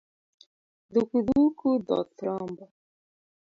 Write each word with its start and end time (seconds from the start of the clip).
Dhuku 0.93 1.17
dhuku 1.27 1.69
dhoth 1.87 2.17
rombo 2.25 2.65